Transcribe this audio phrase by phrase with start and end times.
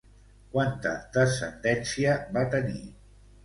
[0.55, 2.87] Quanta descendència va tenir?